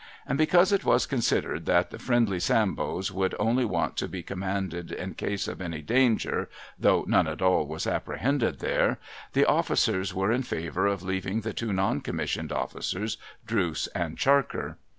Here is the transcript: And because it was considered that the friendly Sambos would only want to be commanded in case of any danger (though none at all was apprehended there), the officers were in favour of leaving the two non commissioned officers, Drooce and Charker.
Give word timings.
And 0.25 0.35
because 0.35 0.71
it 0.71 0.83
was 0.83 1.05
considered 1.05 1.67
that 1.67 1.91
the 1.91 1.99
friendly 1.99 2.39
Sambos 2.39 3.11
would 3.11 3.35
only 3.37 3.63
want 3.65 3.97
to 3.97 4.07
be 4.07 4.23
commanded 4.23 4.91
in 4.91 5.13
case 5.13 5.47
of 5.47 5.61
any 5.61 5.83
danger 5.83 6.49
(though 6.79 7.05
none 7.07 7.27
at 7.27 7.39
all 7.39 7.67
was 7.67 7.85
apprehended 7.85 8.61
there), 8.61 8.97
the 9.33 9.45
officers 9.45 10.11
were 10.11 10.31
in 10.31 10.41
favour 10.41 10.87
of 10.87 11.03
leaving 11.03 11.41
the 11.41 11.53
two 11.53 11.71
non 11.71 12.01
commissioned 12.01 12.51
officers, 12.51 13.17
Drooce 13.45 13.87
and 13.93 14.17
Charker. 14.17 14.79